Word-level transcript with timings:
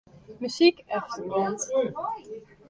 Muzyk 0.39 0.77
efterkant. 0.97 1.61